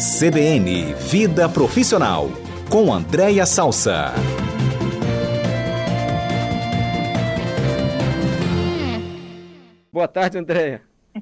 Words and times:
CBN 0.00 0.94
Vida 0.94 1.46
Profissional, 1.46 2.28
com 2.70 2.90
Andréia 2.90 3.44
Salsa. 3.44 4.14
Boa 9.92 10.08
tarde, 10.08 10.38
Andréia. 10.38 10.80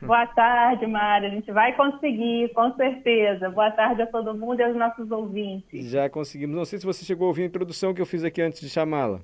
Boa 0.00 0.28
tarde, 0.28 0.86
Mário. 0.86 1.26
A 1.26 1.30
gente 1.32 1.50
vai 1.50 1.74
conseguir, 1.74 2.52
com 2.54 2.72
certeza. 2.76 3.50
Boa 3.50 3.72
tarde 3.72 4.02
a 4.02 4.06
todo 4.06 4.32
mundo 4.32 4.60
e 4.60 4.62
aos 4.62 4.76
nossos 4.76 5.10
ouvintes. 5.10 5.90
Já 5.90 6.08
conseguimos. 6.08 6.54
Não 6.54 6.64
sei 6.64 6.78
se 6.78 6.86
você 6.86 7.04
chegou 7.04 7.24
a 7.24 7.28
ouvir 7.30 7.42
a 7.42 7.46
introdução 7.46 7.92
que 7.92 8.00
eu 8.00 8.06
fiz 8.06 8.22
aqui 8.22 8.40
antes 8.40 8.60
de 8.60 8.68
chamá-la. 8.68 9.18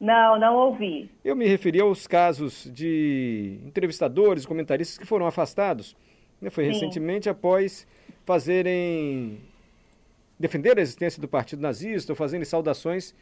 Não, 0.00 0.40
não 0.40 0.56
ouvi. 0.56 1.10
Eu 1.22 1.36
me 1.36 1.46
referi 1.46 1.80
aos 1.80 2.06
casos 2.06 2.66
de 2.72 3.60
entrevistadores, 3.66 4.46
comentaristas 4.46 4.96
que 4.96 5.04
foram 5.04 5.26
afastados. 5.26 5.94
Né? 6.40 6.48
Foi 6.48 6.64
Sim. 6.64 6.70
recentemente 6.70 7.28
após 7.28 7.86
fazerem 8.28 9.40
defender 10.38 10.78
a 10.78 10.82
existência 10.82 11.18
do 11.18 11.26
partido 11.26 11.62
nazista 11.62 12.12
ou 12.12 12.16
fazerem 12.16 12.44
saudações 12.44 13.14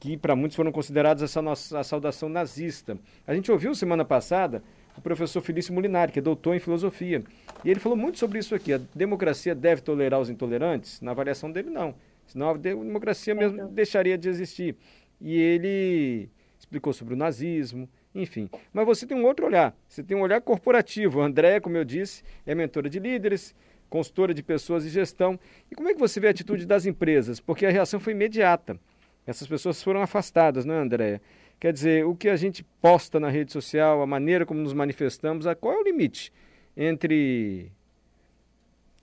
que 0.00 0.16
para 0.16 0.34
muitos 0.34 0.56
foram 0.56 0.72
consideradas 0.72 1.22
essa 1.22 1.40
nossa 1.40 1.78
a 1.78 1.84
saudação 1.84 2.28
nazista. 2.28 2.98
A 3.24 3.32
gente 3.32 3.52
ouviu 3.52 3.72
semana 3.72 4.04
passada 4.04 4.64
o 4.98 5.00
professor 5.00 5.40
Felício 5.40 5.72
Molinari, 5.72 6.10
que 6.10 6.18
é 6.18 6.22
doutor 6.22 6.56
em 6.56 6.58
filosofia, 6.58 7.22
e 7.64 7.70
ele 7.70 7.78
falou 7.78 7.96
muito 7.96 8.18
sobre 8.18 8.40
isso 8.40 8.52
aqui. 8.52 8.72
A 8.72 8.80
democracia 8.92 9.54
deve 9.54 9.80
tolerar 9.80 10.20
os 10.20 10.28
intolerantes? 10.28 11.00
Na 11.00 11.12
avaliação 11.12 11.50
dele, 11.52 11.70
não. 11.70 11.94
Senão 12.26 12.50
a 12.50 12.56
democracia 12.56 13.32
mesmo 13.32 13.68
deixaria 13.68 14.18
de 14.18 14.28
existir. 14.28 14.76
E 15.20 15.38
ele 15.38 16.28
explicou 16.58 16.92
sobre 16.92 17.14
o 17.14 17.16
nazismo, 17.16 17.88
enfim. 18.14 18.48
Mas 18.72 18.86
você 18.86 19.06
tem 19.06 19.16
um 19.16 19.24
outro 19.24 19.46
olhar, 19.46 19.76
você 19.88 20.02
tem 20.02 20.16
um 20.16 20.20
olhar 20.20 20.40
corporativo. 20.40 21.20
A 21.20 21.26
Andréia, 21.26 21.60
como 21.60 21.76
eu 21.76 21.84
disse, 21.84 22.22
é 22.46 22.54
mentora 22.54 22.88
de 22.88 22.98
líderes, 22.98 23.54
consultora 23.90 24.32
de 24.32 24.42
pessoas 24.42 24.84
e 24.84 24.88
gestão. 24.88 25.38
E 25.70 25.74
como 25.74 25.88
é 25.88 25.94
que 25.94 26.00
você 26.00 26.20
vê 26.20 26.28
a 26.28 26.30
atitude 26.30 26.66
das 26.66 26.86
empresas? 26.86 27.40
Porque 27.40 27.66
a 27.66 27.70
reação 27.70 27.98
foi 27.98 28.12
imediata. 28.12 28.78
Essas 29.26 29.48
pessoas 29.48 29.82
foram 29.82 30.02
afastadas, 30.02 30.64
não 30.64 30.74
é, 30.74 30.78
Andréia? 30.78 31.20
Quer 31.58 31.72
dizer, 31.72 32.04
o 32.04 32.14
que 32.14 32.28
a 32.28 32.36
gente 32.36 32.62
posta 32.80 33.18
na 33.18 33.28
rede 33.28 33.52
social, 33.52 34.02
a 34.02 34.06
maneira 34.06 34.44
como 34.44 34.60
nos 34.60 34.72
manifestamos, 34.72 35.46
qual 35.60 35.74
é 35.74 35.78
o 35.78 35.84
limite 35.84 36.32
entre 36.76 37.70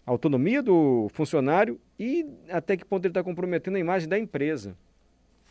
a 0.05 0.11
autonomia 0.11 0.61
do 0.61 1.07
funcionário 1.13 1.79
e 1.97 2.25
até 2.49 2.75
que 2.77 2.85
ponto 2.85 3.05
ele 3.05 3.11
está 3.11 3.23
comprometendo 3.23 3.77
a 3.77 3.79
imagem 3.79 4.07
da 4.07 4.19
empresa? 4.19 4.75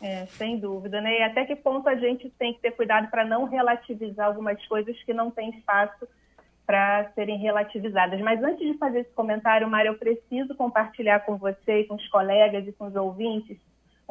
É, 0.01 0.25
sem 0.25 0.57
dúvida, 0.57 0.99
né? 0.99 1.19
E 1.19 1.23
até 1.23 1.45
que 1.45 1.55
ponto 1.55 1.87
a 1.87 1.95
gente 1.95 2.29
tem 2.31 2.53
que 2.53 2.59
ter 2.59 2.71
cuidado 2.71 3.09
para 3.09 3.23
não 3.23 3.45
relativizar 3.45 4.27
algumas 4.27 4.65
coisas 4.67 4.97
que 5.03 5.13
não 5.13 5.29
têm 5.29 5.51
espaço 5.51 6.07
para 6.65 7.11
serem 7.13 7.37
relativizadas. 7.37 8.19
Mas 8.21 8.41
antes 8.43 8.65
de 8.65 8.77
fazer 8.77 9.01
esse 9.01 9.13
comentário, 9.13 9.69
Mário, 9.69 9.89
eu 9.89 9.97
preciso 9.97 10.55
compartilhar 10.55 11.19
com 11.19 11.37
você 11.37 11.81
e 11.81 11.83
com 11.85 11.95
os 11.95 12.07
colegas 12.07 12.67
e 12.67 12.71
com 12.71 12.85
os 12.85 12.95
ouvintes 12.95 13.57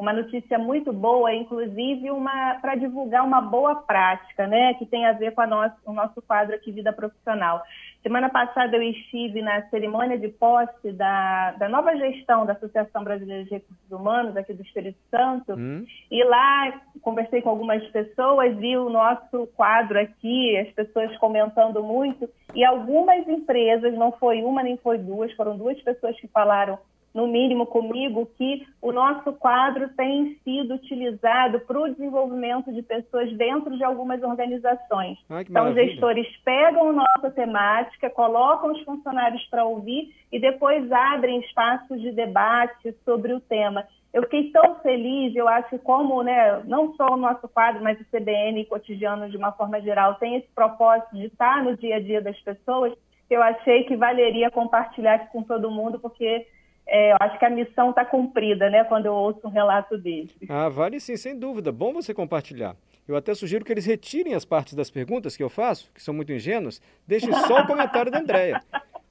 uma 0.01 0.13
notícia 0.13 0.57
muito 0.57 0.91
boa, 0.91 1.31
inclusive 1.31 2.09
uma 2.09 2.55
para 2.59 2.73
divulgar 2.73 3.23
uma 3.23 3.39
boa 3.39 3.75
prática, 3.75 4.47
né, 4.47 4.73
que 4.73 4.85
tem 4.85 5.05
a 5.05 5.13
ver 5.13 5.31
com 5.33 5.41
a 5.41 5.47
nosso, 5.47 5.75
o 5.85 5.93
nosso 5.93 6.21
quadro 6.23 6.55
aqui 6.55 6.71
Vida 6.71 6.91
Profissional. 6.91 7.61
Semana 8.01 8.29
passada 8.29 8.75
eu 8.75 8.81
estive 8.81 9.43
na 9.43 9.61
cerimônia 9.69 10.17
de 10.17 10.27
posse 10.27 10.91
da, 10.91 11.51
da 11.51 11.69
nova 11.69 11.95
gestão 11.95 12.47
da 12.47 12.53
Associação 12.53 13.03
Brasileira 13.03 13.43
de 13.43 13.51
Recursos 13.51 13.91
Humanos 13.91 14.35
aqui 14.35 14.53
do 14.53 14.63
Espírito 14.63 14.97
Santo 15.11 15.53
hum. 15.53 15.85
e 16.09 16.23
lá 16.23 16.81
conversei 17.01 17.43
com 17.43 17.49
algumas 17.49 17.85
pessoas, 17.89 18.57
vi 18.57 18.75
o 18.75 18.89
nosso 18.89 19.45
quadro 19.55 19.99
aqui, 19.99 20.57
as 20.57 20.69
pessoas 20.73 21.15
comentando 21.17 21.83
muito 21.83 22.27
e 22.55 22.65
algumas 22.65 23.27
empresas, 23.27 23.93
não 23.93 24.11
foi 24.13 24.41
uma 24.41 24.63
nem 24.63 24.77
foi 24.77 24.97
duas, 24.97 25.31
foram 25.33 25.55
duas 25.55 25.79
pessoas 25.81 26.19
que 26.19 26.27
falaram 26.27 26.79
no 27.13 27.27
mínimo 27.27 27.65
comigo, 27.65 28.29
que 28.37 28.65
o 28.81 28.91
nosso 28.91 29.33
quadro 29.33 29.89
tem 29.89 30.37
sido 30.43 30.75
utilizado 30.75 31.59
para 31.61 31.79
o 31.79 31.89
desenvolvimento 31.89 32.71
de 32.71 32.81
pessoas 32.81 33.31
dentro 33.37 33.77
de 33.77 33.83
algumas 33.83 34.21
organizações. 34.23 35.17
Ai, 35.29 35.45
então, 35.47 35.69
os 35.69 35.75
gestores 35.75 36.27
pegam 36.43 36.93
nossa 36.93 37.29
temática, 37.31 38.09
colocam 38.09 38.71
os 38.71 38.81
funcionários 38.83 39.43
para 39.49 39.65
ouvir 39.65 40.13
e 40.31 40.39
depois 40.39 40.89
abrem 40.91 41.39
espaços 41.41 41.99
de 42.01 42.11
debate 42.11 42.95
sobre 43.03 43.33
o 43.33 43.41
tema. 43.41 43.85
Eu 44.13 44.23
fiquei 44.23 44.51
tão 44.51 44.75
feliz, 44.79 45.33
eu 45.35 45.47
acho 45.47 45.69
que 45.69 45.79
como, 45.79 46.21
né, 46.21 46.61
não 46.65 46.93
só 46.95 47.13
o 47.13 47.17
nosso 47.17 47.47
quadro, 47.47 47.81
mas 47.81 47.99
o 47.99 48.05
CBN 48.05 48.65
cotidiano 48.65 49.29
de 49.29 49.37
uma 49.37 49.53
forma 49.53 49.79
geral 49.81 50.15
tem 50.15 50.35
esse 50.35 50.47
propósito 50.53 51.15
de 51.15 51.27
estar 51.27 51.63
no 51.63 51.77
dia 51.77 51.95
a 51.95 51.99
dia 51.99 52.21
das 52.21 52.37
pessoas, 52.41 52.93
eu 53.29 53.41
achei 53.41 53.85
que 53.85 53.95
valeria 53.95 54.51
compartilhar 54.51 55.29
com 55.29 55.41
todo 55.41 55.71
mundo, 55.71 55.97
porque 55.97 56.45
é, 56.87 57.13
eu 57.13 57.17
acho 57.19 57.39
que 57.39 57.45
a 57.45 57.49
missão 57.49 57.91
está 57.91 58.03
cumprida, 58.03 58.69
né, 58.69 58.83
quando 58.83 59.05
eu 59.05 59.13
ouço 59.13 59.39
um 59.45 59.49
relato 59.49 59.97
desse. 59.97 60.35
Ah, 60.49 60.69
vale 60.69 60.99
sim, 60.99 61.15
sem 61.15 61.37
dúvida. 61.37 61.71
Bom 61.71 61.93
você 61.93 62.13
compartilhar. 62.13 62.75
Eu 63.07 63.15
até 63.15 63.33
sugiro 63.33 63.65
que 63.65 63.71
eles 63.71 63.85
retirem 63.85 64.33
as 64.33 64.45
partes 64.45 64.73
das 64.73 64.89
perguntas 64.89 65.35
que 65.35 65.43
eu 65.43 65.49
faço, 65.49 65.91
que 65.93 66.01
são 66.01 66.13
muito 66.13 66.31
ingênuas, 66.31 66.81
deixem 67.07 67.31
só 67.33 67.61
o 67.61 67.67
comentário 67.67 68.11
da 68.11 68.19
Andréia. 68.19 68.61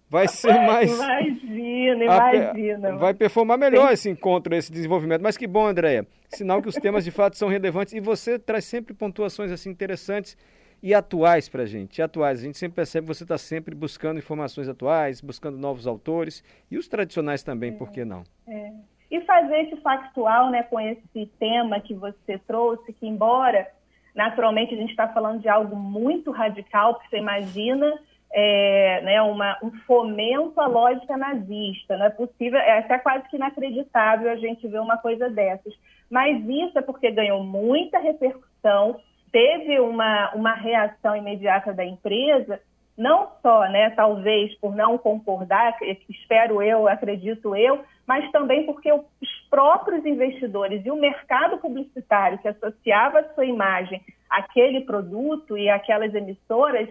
Vai 0.09 0.27
ser 0.27 0.55
mais. 0.67 0.91
Imagina, 0.91 2.05
imagina. 2.05 2.97
Vai 2.97 3.15
performar 3.15 3.59
melhor 3.59 3.93
esse 3.93 4.11
encontro, 4.11 4.55
esse 4.55 4.73
desenvolvimento. 4.73 5.23
Mas 5.23 5.37
que 5.37 5.47
bom, 5.47 5.67
Andréia. 5.67 6.07
Sinal 6.29 6.61
que 6.61 6.69
os 6.69 6.75
temas 6.75 7.05
de 7.05 7.11
fato 7.11 7.37
são 7.37 7.49
relevantes 7.49 7.95
e 7.95 8.01
você 8.01 8.39
traz 8.39 8.65
sempre 8.65 8.95
pontuações 8.95 9.53
assim 9.53 9.71
interessantes 9.71 10.37
e 10.83 10.95
atuais 10.95 11.49
para 11.49 11.63
a 11.63 11.67
gente. 11.67 11.99
E 11.99 12.03
atuais, 12.03 12.41
a 12.41 12.45
gente 12.45 12.59
sempre 12.59 12.77
percebe 12.77 13.07
que 13.07 13.15
você 13.15 13.25
está 13.25 13.39
sempre 13.39 13.75
buscando 13.75 14.19
informações 14.19 14.69
atuais, 14.69 15.21
buscando 15.21 15.59
novos 15.59 15.87
autores 15.87 16.43
e 16.71 16.79
os 16.79 16.89
tradicionais 16.89 17.43
também, 17.43 17.73
é, 17.73 17.77
por 17.77 17.91
que 17.91 18.05
não? 18.05 18.23
É. 18.49 18.73
E 19.11 19.21
fazer 19.23 19.63
esse 19.63 19.77
factual 19.77 20.51
né, 20.51 20.63
com 20.63 20.81
esse 20.81 21.27
tema 21.39 21.81
que 21.81 21.95
você 21.95 22.39
trouxe, 22.47 22.93
que 22.93 23.07
embora 23.07 23.67
naturalmente 24.15 24.75
a 24.75 24.77
gente 24.77 24.91
está 24.91 25.09
falando 25.09 25.41
de 25.41 25.49
algo 25.49 25.77
muito 25.77 26.31
radical, 26.31 26.95
porque 26.95 27.09
você 27.09 27.19
imagina 27.19 27.93
é, 28.33 29.01
né, 29.03 29.23
uma, 29.23 29.59
um 29.63 29.73
fomento 29.87 30.61
à 30.61 30.67
lógica 30.67 31.17
nazista. 31.17 31.97
Não 31.97 32.07
é 32.07 32.11
possível, 32.11 32.59
é 32.59 32.79
até 32.79 32.99
quase 32.99 33.29
que 33.29 33.37
inacreditável 33.37 34.31
a 34.31 34.37
gente 34.37 34.67
ver 34.69 34.81
uma 34.81 34.97
coisa 34.97 35.29
dessas. 35.29 35.75
Mas 36.09 36.43
isso 36.49 36.79
é 36.79 36.83
porque 36.83 37.11
ganhou 37.11 37.43
muita 37.43 37.99
repercussão, 37.99 39.01
teve 39.33 39.79
uma, 39.81 40.31
uma 40.35 40.55
reação 40.55 41.17
imediata 41.17 41.73
da 41.73 41.85
empresa, 41.85 42.61
não 42.97 43.29
só, 43.41 43.63
né, 43.69 43.91
talvez 43.91 44.55
por 44.59 44.75
não 44.75 44.99
concordar, 44.99 45.77
espero 46.09 46.63
eu, 46.63 46.87
acredito 46.87 47.57
eu, 47.57 47.83
mas 48.07 48.31
também 48.31 48.67
porque 48.67 48.93
os 48.93 49.07
próprios 49.49 50.05
investidores 50.05 50.85
e 50.85 50.91
o 50.91 50.97
mercado 50.97 51.59
publicitário 51.59 52.39
que 52.39 52.49
associava 52.49 53.21
a 53.21 53.35
sua 53.35 53.47
imagem 53.47 54.03
àquele 54.29 54.83
produto 54.83 55.57
e 55.57 55.71
aquelas 55.71 56.15
emissoras 56.15 56.89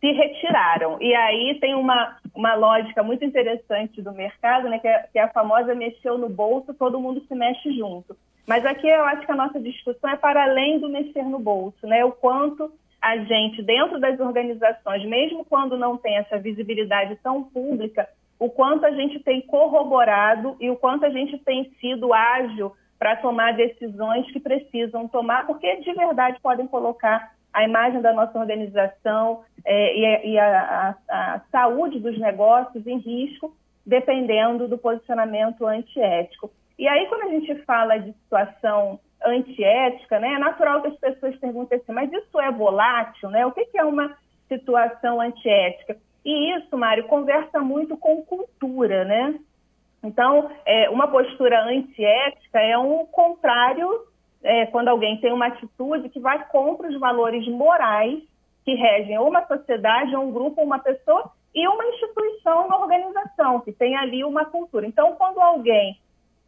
se 0.00 0.12
retiraram. 0.12 1.00
E 1.00 1.14
aí 1.14 1.58
tem 1.60 1.74
uma, 1.74 2.18
uma 2.34 2.54
lógica 2.54 3.02
muito 3.02 3.24
interessante 3.24 4.02
do 4.02 4.12
mercado, 4.12 4.68
né, 4.68 4.78
que 4.78 4.88
é, 4.88 5.06
que 5.12 5.18
é 5.18 5.22
a 5.22 5.32
famosa 5.32 5.74
mexeu 5.74 6.18
no 6.18 6.28
bolso, 6.28 6.74
todo 6.74 7.00
mundo 7.00 7.22
se 7.28 7.34
mexe 7.34 7.72
junto. 7.76 8.16
Mas 8.46 8.64
aqui 8.66 8.88
eu 8.88 9.04
acho 9.04 9.24
que 9.24 9.32
a 9.32 9.36
nossa 9.36 9.58
discussão 9.58 10.10
é 10.10 10.16
para 10.16 10.44
além 10.44 10.78
do 10.78 10.88
mexer 10.88 11.22
no 11.24 11.38
bolso, 11.38 11.86
né? 11.86 12.04
O 12.04 12.12
quanto 12.12 12.70
a 13.00 13.16
gente, 13.18 13.62
dentro 13.62 13.98
das 13.98 14.18
organizações, 14.18 15.04
mesmo 15.04 15.44
quando 15.44 15.76
não 15.76 15.96
tem 15.96 16.16
essa 16.16 16.38
visibilidade 16.38 17.16
tão 17.22 17.42
pública, 17.42 18.08
o 18.38 18.48
quanto 18.50 18.84
a 18.84 18.90
gente 18.90 19.18
tem 19.20 19.40
corroborado 19.42 20.56
e 20.60 20.70
o 20.70 20.76
quanto 20.76 21.04
a 21.04 21.10
gente 21.10 21.38
tem 21.38 21.70
sido 21.80 22.12
ágil 22.12 22.72
para 22.98 23.16
tomar 23.16 23.54
decisões 23.54 24.30
que 24.30 24.40
precisam 24.40 25.06
tomar, 25.08 25.46
porque 25.46 25.76
de 25.76 25.92
verdade 25.92 26.40
podem 26.40 26.66
colocar 26.66 27.32
a 27.52 27.64
imagem 27.64 28.00
da 28.00 28.12
nossa 28.12 28.38
organização 28.38 29.42
é, 29.64 30.24
e, 30.24 30.32
e 30.32 30.38
a, 30.38 30.96
a, 31.08 31.34
a 31.34 31.40
saúde 31.52 32.00
dos 32.00 32.18
negócios 32.18 32.86
em 32.86 32.98
risco, 32.98 33.54
dependendo 33.86 34.66
do 34.66 34.76
posicionamento 34.76 35.66
antiético. 35.66 36.50
E 36.78 36.88
aí, 36.88 37.06
quando 37.08 37.22
a 37.22 37.30
gente 37.30 37.54
fala 37.64 37.98
de 37.98 38.12
situação 38.12 38.98
antiética, 39.24 40.18
né, 40.18 40.34
é 40.34 40.38
natural 40.38 40.82
que 40.82 40.88
as 40.88 40.96
pessoas 40.96 41.36
perguntem 41.36 41.78
assim, 41.78 41.92
mas 41.92 42.12
isso 42.12 42.40
é 42.40 42.50
volátil, 42.50 43.30
né? 43.30 43.46
O 43.46 43.52
que, 43.52 43.66
é 43.74 43.84
uma 43.84 44.16
situação 44.48 45.20
antiética? 45.20 45.96
E 46.24 46.56
isso, 46.56 46.76
Mário, 46.76 47.04
conversa 47.04 47.60
muito 47.60 47.96
com 47.96 48.22
cultura, 48.22 49.04
né? 49.04 49.38
Então, 50.02 50.50
é, 50.66 50.90
uma 50.90 51.08
postura 51.08 51.64
antiética 51.64 52.60
é 52.60 52.76
um 52.76 53.06
contrário 53.06 53.88
é, 54.42 54.66
quando 54.66 54.88
alguém 54.88 55.18
tem 55.20 55.32
uma 55.32 55.46
atitude 55.46 56.10
que 56.10 56.20
vai 56.20 56.46
contra 56.48 56.88
os 56.88 57.00
valores 57.00 57.46
morais 57.48 58.22
que 58.64 58.74
regem 58.74 59.18
uma 59.18 59.46
sociedade, 59.46 60.16
um 60.16 60.30
grupo, 60.30 60.62
uma 60.62 60.78
pessoa 60.78 61.30
e 61.54 61.66
uma 61.68 61.86
instituição, 61.86 62.66
uma 62.66 62.80
organização, 62.80 63.60
que 63.60 63.72
tem 63.72 63.96
ali 63.96 64.24
uma 64.24 64.44
cultura. 64.44 64.86
Então, 64.86 65.14
quando 65.16 65.40
alguém 65.40 65.98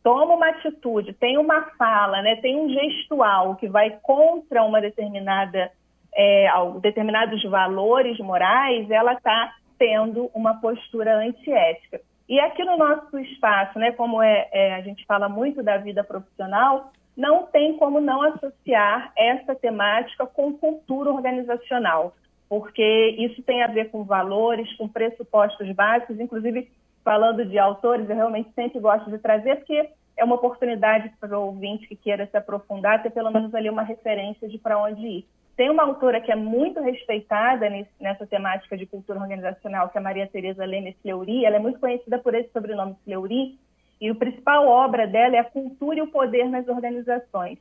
toma 0.07 0.35
uma 0.35 0.51
atitude, 0.51 1.13
tem 1.15 1.37
uma 1.37 1.63
fala, 1.77 2.23
né, 2.23 2.37
tem 2.37 2.57
um 2.57 2.71
gestual 2.71 3.57
que 3.57 3.67
vai 3.67 3.99
contra 4.01 4.63
uma 4.63 4.81
determinada, 4.81 5.69
é, 6.15 6.47
determinados 6.81 7.43
valores 7.43 8.17
morais, 8.21 8.89
ela 8.89 9.15
está 9.15 9.53
tendo 9.77 10.31
uma 10.33 10.61
postura 10.61 11.17
antiética. 11.17 12.01
E 12.29 12.39
aqui 12.39 12.65
no 12.65 12.77
nosso 12.77 13.19
espaço, 13.19 13.81
né, 13.81 13.91
como 13.91 14.23
é, 14.23 14.49
é, 14.53 14.75
a 14.77 14.81
gente 14.81 15.05
fala 15.07 15.29
muito 15.29 15.61
da 15.61 15.77
vida 15.77 16.05
profissional, 16.05 16.93
não 17.17 17.47
tem 17.47 17.77
como 17.77 18.01
não 18.01 18.23
associar 18.23 19.11
essa 19.19 19.57
temática 19.57 20.25
com 20.25 20.53
cultura 20.53 21.11
organizacional, 21.11 22.15
porque 22.49 23.17
isso 23.19 23.43
tem 23.43 23.61
a 23.65 23.67
ver 23.67 23.91
com 23.91 24.05
valores, 24.05 24.73
com 24.77 24.87
pressupostos 24.87 25.69
básicos, 25.73 26.21
inclusive 26.21 26.71
falando 27.07 27.45
de 27.45 27.57
autores, 27.57 28.11
eu 28.11 28.17
realmente 28.17 28.51
sempre 28.53 28.81
gosto 28.81 29.09
de 29.09 29.19
trazer, 29.19 29.59
porque 29.59 29.91
é 30.17 30.25
uma 30.25 30.35
oportunidade 30.35 31.09
para 31.21 31.39
o 31.39 31.47
ouvinte 31.47 31.87
que 31.87 31.95
queira 31.95 32.27
se 32.27 32.37
aprofundar, 32.37 33.01
ter 33.01 33.11
pelo 33.11 33.31
menos 33.31 33.55
ali 33.55 33.71
uma 33.71 33.85
referência 33.85 34.49
de 34.49 34.59
para 34.59 34.77
onde 34.77 35.07
ir. 35.07 35.27
Tem 35.57 35.71
uma 35.71 35.85
autora 35.85 36.21
que 36.21 36.33
é 36.33 36.35
muito 36.35 36.81
respeitada 36.81 37.71
nessa 38.01 38.27
temática 38.27 38.77
de 38.77 38.87
cultura 38.87 39.21
organizacional, 39.21 39.89
que 39.89 39.97
é 39.97 40.01
a 40.01 40.03
Maria 40.03 40.27
Tereza 40.27 40.65
Leme 40.65 40.97
Fleury. 41.01 41.45
Ela 41.45 41.57
é 41.57 41.61
muito 41.61 41.79
conhecida 41.79 42.19
por 42.19 42.35
esse 42.35 42.51
sobrenome 42.51 42.97
Fleury, 43.05 43.57
e 44.01 44.11
a 44.11 44.15
principal 44.17 44.67
obra 44.67 45.07
dela 45.07 45.37
é 45.37 45.39
A 45.39 45.45
Cultura 45.45 46.01
e 46.01 46.03
o 46.03 46.09
Poder 46.09 46.51
nas 46.51 46.67
Organizações. 46.67 47.59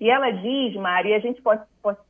E 0.00 0.10
ela 0.10 0.30
diz, 0.32 0.74
Mari, 0.74 1.10
e 1.10 1.14
a 1.14 1.20
gente 1.20 1.40
pode, 1.40 1.62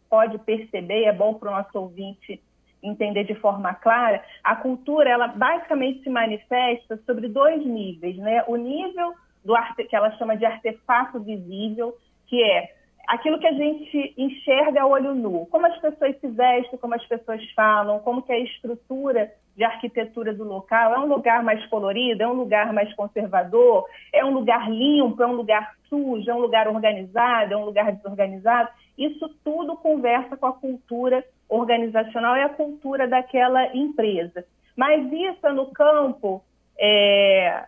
pode 0.08 0.38
perceber, 0.38 1.04
é 1.04 1.12
bom 1.12 1.34
para 1.34 1.50
o 1.50 1.52
nosso 1.52 1.78
ouvinte 1.78 2.40
entender 2.82 3.24
de 3.24 3.34
forma 3.34 3.74
clara, 3.74 4.22
a 4.42 4.56
cultura, 4.56 5.10
ela 5.10 5.28
basicamente 5.28 6.02
se 6.02 6.10
manifesta 6.10 6.98
sobre 7.04 7.28
dois 7.28 7.64
níveis, 7.64 8.16
né? 8.16 8.44
O 8.46 8.56
nível 8.56 9.14
do 9.44 9.54
que 9.88 9.96
ela 9.96 10.10
chama 10.12 10.36
de 10.36 10.44
artefato 10.44 11.20
visível, 11.20 11.96
que 12.26 12.42
é 12.42 12.77
aquilo 13.08 13.38
que 13.38 13.46
a 13.46 13.52
gente 13.52 14.14
enxerga 14.18 14.82
a 14.82 14.86
olho 14.86 15.14
nu, 15.14 15.46
como 15.46 15.66
as 15.66 15.76
pessoas 15.80 16.14
se 16.20 16.28
vestem, 16.28 16.78
como 16.78 16.94
as 16.94 17.04
pessoas 17.06 17.42
falam, 17.52 17.98
como 18.00 18.22
que 18.22 18.30
é 18.30 18.36
a 18.36 18.40
estrutura 18.40 19.32
de 19.56 19.64
arquitetura 19.64 20.34
do 20.34 20.44
local, 20.44 20.94
é 20.94 20.98
um 20.98 21.06
lugar 21.06 21.42
mais 21.42 21.64
colorido, 21.66 22.22
é 22.22 22.28
um 22.28 22.34
lugar 22.34 22.72
mais 22.72 22.92
conservador, 22.94 23.86
é 24.12 24.22
um 24.24 24.34
lugar 24.34 24.70
limpo, 24.70 25.22
é 25.22 25.26
um 25.26 25.32
lugar 25.32 25.74
sujo, 25.88 26.30
é 26.30 26.34
um 26.34 26.40
lugar 26.40 26.68
organizado, 26.68 27.54
é 27.54 27.56
um 27.56 27.64
lugar 27.64 27.90
desorganizado. 27.92 28.68
Isso 28.96 29.28
tudo 29.42 29.76
conversa 29.78 30.36
com 30.36 30.46
a 30.46 30.52
cultura 30.52 31.24
organizacional 31.48 32.36
e 32.36 32.42
a 32.42 32.50
cultura 32.50 33.08
daquela 33.08 33.74
empresa. 33.74 34.44
Mas 34.76 35.10
isso 35.10 35.48
no 35.54 35.72
campo 35.72 36.44
é, 36.78 37.64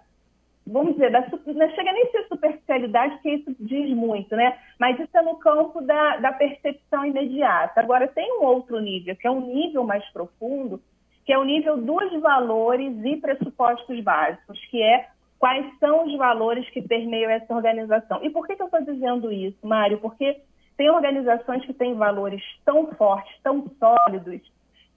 vamos 0.67 0.93
dizer, 0.95 1.11
da, 1.11 1.21
não 1.21 1.71
chega 1.71 1.93
nem 1.93 2.05
a 2.05 2.11
ser 2.11 2.29
superficialidade, 2.29 3.15
porque 3.15 3.31
isso 3.31 3.57
diz 3.59 3.91
muito, 3.91 4.35
né? 4.37 4.59
Mas 4.79 4.99
isso 4.99 5.17
é 5.17 5.23
no 5.23 5.37
campo 5.37 5.81
da, 5.81 6.17
da 6.19 6.33
percepção 6.33 7.05
imediata. 7.05 7.81
Agora, 7.81 8.09
tem 8.09 8.39
um 8.39 8.45
outro 8.45 8.79
nível, 8.81 9.17
que 9.17 9.27
é 9.27 9.31
um 9.31 9.41
nível 9.41 9.85
mais 9.85 10.05
profundo, 10.13 10.81
que 11.25 11.33
é 11.33 11.39
o 11.39 11.45
nível 11.45 11.77
dos 11.77 12.21
valores 12.21 12.95
e 13.05 13.17
pressupostos 13.17 14.01
básicos, 14.01 14.59
que 14.67 14.83
é 14.83 15.09
quais 15.39 15.67
são 15.79 16.07
os 16.07 16.17
valores 16.17 16.69
que 16.71 16.83
permeiam 16.83 17.31
essa 17.31 17.55
organização. 17.55 18.23
E 18.23 18.31
por 18.31 18.47
que, 18.47 18.57
que 18.57 18.63
eu 18.63 18.67
estou 18.67 18.85
dizendo 18.85 19.33
isso, 19.33 19.67
Mário? 19.67 19.99
Porque 19.99 20.41
tem 20.77 20.91
organizações 20.91 21.65
que 21.65 21.73
têm 21.73 21.95
valores 21.95 22.43
tão 22.65 22.87
fortes, 22.93 23.35
tão 23.43 23.67
sólidos, 23.79 24.41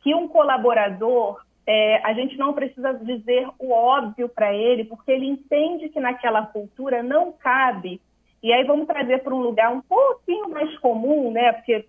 que 0.01 0.13
um 0.13 0.27
colaborador 0.27 1.41
é, 1.65 2.01
a 2.03 2.13
gente 2.13 2.37
não 2.37 2.53
precisa 2.53 2.93
dizer 2.93 3.47
o 3.57 3.71
óbvio 3.71 4.27
para 4.27 4.53
ele, 4.53 4.83
porque 4.83 5.11
ele 5.11 5.25
entende 5.25 5.89
que 5.89 5.99
naquela 5.99 6.45
cultura 6.45 7.01
não 7.01 7.31
cabe. 7.31 8.01
E 8.41 8.51
aí 8.51 8.65
vamos 8.65 8.87
trazer 8.87 9.23
para 9.23 9.33
um 9.33 9.41
lugar 9.41 9.71
um 9.71 9.81
pouquinho 9.81 10.49
mais 10.49 10.77
comum, 10.79 11.31
né? 11.31 11.53
Porque, 11.53 11.85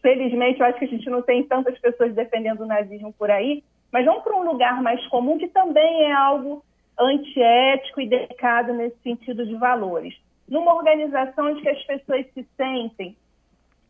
felizmente, 0.00 0.60
eu 0.60 0.66
acho 0.66 0.78
que 0.78 0.86
a 0.86 0.88
gente 0.88 1.10
não 1.10 1.20
tem 1.20 1.42
tantas 1.44 1.78
pessoas 1.78 2.14
defendendo 2.14 2.60
o 2.60 2.66
nazismo 2.66 3.12
por 3.12 3.30
aí, 3.30 3.62
mas 3.92 4.06
vamos 4.06 4.22
para 4.22 4.36
um 4.36 4.44
lugar 4.44 4.82
mais 4.82 5.06
comum 5.08 5.38
que 5.38 5.48
também 5.48 6.04
é 6.04 6.12
algo 6.12 6.64
antiético 6.98 8.00
e 8.00 8.08
delicado 8.08 8.72
nesse 8.72 8.96
sentido 9.02 9.46
de 9.46 9.54
valores. 9.56 10.14
Numa 10.48 10.74
organização 10.74 11.54
que 11.56 11.68
as 11.68 11.82
pessoas 11.84 12.26
se 12.32 12.46
sentem 12.56 13.14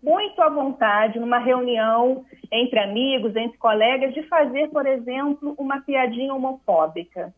muito 0.02 0.40
à 0.42 0.48
vontade, 0.48 1.18
numa 1.18 1.38
reunião 1.38 2.24
entre 2.50 2.78
amigos, 2.78 3.34
entre 3.36 3.58
colegas, 3.58 4.14
de 4.14 4.22
fazer, 4.24 4.68
por 4.68 4.86
exemplo, 4.86 5.54
uma 5.58 5.80
piadinha 5.80 6.34
homofóbica. 6.34 7.32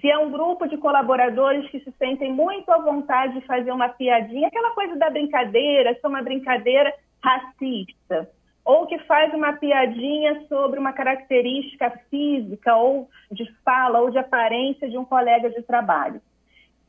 Se 0.00 0.10
é 0.10 0.18
um 0.18 0.30
grupo 0.30 0.66
de 0.66 0.76
colaboradores 0.76 1.70
que 1.70 1.80
se 1.80 1.92
sentem 1.92 2.32
muito 2.32 2.70
à 2.70 2.78
vontade 2.78 3.34
de 3.34 3.46
fazer 3.46 3.70
uma 3.72 3.88
piadinha, 3.88 4.48
aquela 4.48 4.70
coisa 4.70 4.96
da 4.96 5.08
brincadeira, 5.08 5.94
se 5.94 6.00
é 6.02 6.08
uma 6.08 6.22
brincadeira 6.22 6.92
racista, 7.22 8.28
ou 8.64 8.86
que 8.86 8.98
faz 9.00 9.32
uma 9.32 9.54
piadinha 9.54 10.44
sobre 10.48 10.78
uma 10.78 10.92
característica 10.92 11.90
física 12.10 12.76
ou 12.76 13.08
de 13.30 13.50
fala 13.64 14.00
ou 14.00 14.10
de 14.10 14.18
aparência 14.18 14.88
de 14.88 14.98
um 14.98 15.04
colega 15.04 15.50
de 15.50 15.62
trabalho 15.62 16.20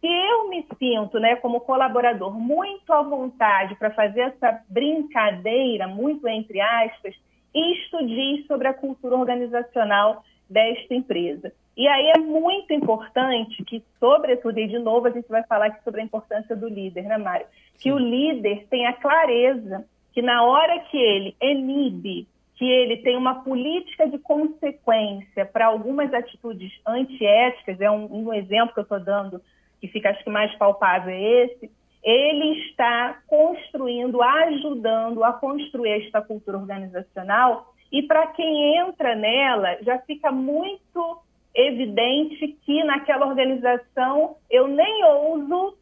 se 0.05 0.07
eu 0.07 0.49
me 0.49 0.63
sinto, 0.77 1.19
né, 1.19 1.35
como 1.37 1.61
colaborador, 1.61 2.31
muito 2.31 2.93
à 2.93 3.01
vontade 3.01 3.73
para 3.73 3.89
fazer 3.89 4.21
essa 4.21 4.61
brincadeira, 4.69 5.87
muito 5.87 6.27
entre 6.27 6.61
aspas, 6.61 7.15
isto 7.55 8.05
diz 8.05 8.45
sobre 8.45 8.67
a 8.67 8.73
cultura 8.73 9.15
organizacional 9.15 10.23
desta 10.49 10.93
empresa. 10.93 11.51
E 11.77 11.87
aí 11.87 12.11
é 12.15 12.19
muito 12.19 12.73
importante 12.73 13.63
que, 13.63 13.83
sobretudo, 13.99 14.59
e 14.59 14.67
de 14.67 14.79
novo 14.79 15.07
a 15.07 15.11
gente 15.11 15.27
vai 15.27 15.43
falar 15.43 15.67
aqui 15.67 15.83
sobre 15.83 16.01
a 16.01 16.03
importância 16.03 16.55
do 16.55 16.67
líder, 16.67 17.03
né, 17.03 17.17
Mário? 17.17 17.47
Que 17.77 17.91
o 17.91 17.97
líder 17.97 18.65
tenha 18.69 18.93
clareza 18.93 19.85
que 20.13 20.21
na 20.21 20.43
hora 20.43 20.79
que 20.79 20.97
ele 20.97 21.35
inibe, 21.41 22.27
que 22.55 22.63
ele 22.63 22.97
tem 22.97 23.17
uma 23.17 23.43
política 23.43 24.07
de 24.07 24.17
consequência 24.17 25.45
para 25.45 25.65
algumas 25.65 26.13
atitudes 26.13 26.71
antiéticas, 26.87 27.81
é 27.81 27.91
um, 27.91 28.27
um 28.27 28.33
exemplo 28.33 28.73
que 28.73 28.79
eu 28.79 28.83
estou 28.83 28.99
dando 28.99 29.41
que 29.81 29.87
fica 29.89 30.09
acho 30.09 30.23
que 30.23 30.29
mais 30.29 30.55
palpável 30.55 31.13
é 31.13 31.21
esse, 31.43 31.69
ele 32.05 32.59
está 32.67 33.19
construindo, 33.25 34.21
ajudando 34.21 35.23
a 35.23 35.33
construir 35.33 36.05
esta 36.05 36.21
cultura 36.21 36.59
organizacional 36.59 37.73
e 37.91 38.03
para 38.03 38.27
quem 38.27 38.77
entra 38.77 39.15
nela 39.15 39.77
já 39.81 39.97
fica 39.99 40.31
muito 40.31 41.19
evidente 41.55 42.55
que 42.63 42.83
naquela 42.83 43.25
organização 43.25 44.35
eu 44.51 44.67
nem 44.67 45.03
ouso 45.03 45.75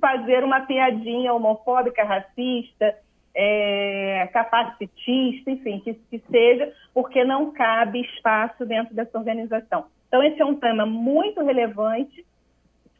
fazer 0.00 0.42
uma 0.42 0.62
piadinha 0.62 1.32
homofóbica, 1.32 2.02
racista, 2.02 2.96
é, 3.34 4.28
capacitista, 4.32 5.50
enfim, 5.50 5.80
que, 5.80 5.94
que 5.94 6.18
seja, 6.30 6.72
porque 6.92 7.24
não 7.24 7.52
cabe 7.52 8.00
espaço 8.00 8.66
dentro 8.66 8.94
dessa 8.94 9.16
organização. 9.16 9.86
Então, 10.08 10.22
esse 10.22 10.40
é 10.40 10.44
um 10.44 10.56
tema 10.56 10.84
muito 10.84 11.42
relevante 11.42 12.26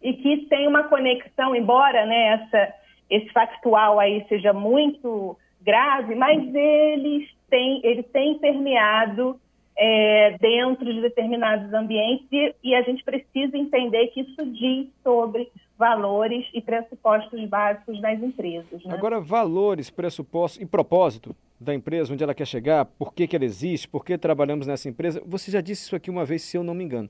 e 0.02 0.12
que 0.14 0.46
tem 0.46 0.66
uma 0.68 0.84
conexão, 0.84 1.54
embora 1.54 2.06
né, 2.06 2.34
essa, 2.34 2.74
esse 3.10 3.28
factual 3.32 3.98
aí 3.98 4.24
seja 4.28 4.52
muito 4.52 5.36
grave, 5.60 6.14
mas 6.14 6.54
eles 6.54 7.28
têm, 7.50 7.80
ele 7.84 8.02
tem 8.02 8.38
permeado 8.38 9.38
é, 9.76 10.36
dentro 10.40 10.92
de 10.92 11.00
determinados 11.00 11.72
ambientes 11.72 12.26
e, 12.32 12.54
e, 12.64 12.74
a 12.74 12.82
gente 12.82 13.04
precisa 13.04 13.56
entender 13.56 14.08
que 14.08 14.22
isso 14.22 14.44
diz 14.46 14.88
sobre 15.04 15.48
valores 15.78 16.44
e 16.52 16.60
pressupostos 16.60 17.48
básicos 17.48 18.00
das 18.00 18.20
empresas. 18.20 18.84
Né? 18.84 18.92
Agora, 18.92 19.20
valores, 19.20 19.88
pressupostos 19.88 20.60
e 20.60 20.66
propósito 20.66 21.34
da 21.60 21.72
empresa, 21.72 22.12
onde 22.12 22.24
ela 22.24 22.34
quer 22.34 22.46
chegar, 22.46 22.84
por 22.84 23.14
que, 23.14 23.28
que 23.28 23.36
ela 23.36 23.44
existe, 23.44 23.86
por 23.86 24.04
que 24.04 24.18
trabalhamos 24.18 24.66
nessa 24.66 24.88
empresa. 24.88 25.22
Você 25.24 25.50
já 25.50 25.60
disse 25.60 25.84
isso 25.84 25.94
aqui 25.94 26.10
uma 26.10 26.24
vez, 26.24 26.42
se 26.42 26.56
eu 26.56 26.64
não 26.64 26.74
me 26.74 26.82
engano. 26.82 27.08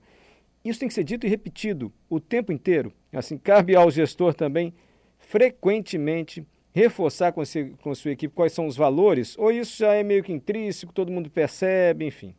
Isso 0.68 0.80
tem 0.80 0.88
que 0.88 0.94
ser 0.94 1.04
dito 1.04 1.26
e 1.26 1.30
repetido 1.30 1.90
o 2.10 2.20
tempo 2.20 2.52
inteiro. 2.52 2.92
Assim, 3.12 3.38
cabe 3.38 3.74
ao 3.74 3.90
gestor 3.90 4.34
também, 4.34 4.74
frequentemente, 5.18 6.46
reforçar 6.74 7.32
com, 7.32 7.40
esse, 7.40 7.70
com 7.82 7.94
sua 7.94 8.10
equipe 8.10 8.34
quais 8.34 8.52
são 8.52 8.66
os 8.66 8.76
valores, 8.76 9.36
ou 9.38 9.50
isso 9.50 9.78
já 9.78 9.94
é 9.94 10.02
meio 10.02 10.22
que 10.22 10.32
intrínseco, 10.32 10.92
todo 10.92 11.10
mundo 11.10 11.30
percebe, 11.30 12.04
enfim? 12.06 12.34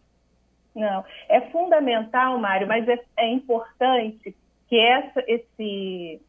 Não, 0.76 1.04
é 1.28 1.42
fundamental, 1.50 2.38
Mário, 2.38 2.68
mas 2.68 2.88
é, 2.88 3.00
é 3.18 3.28
importante 3.32 4.36
que 4.68 4.80
essa, 4.80 5.24
esse, 5.28 6.22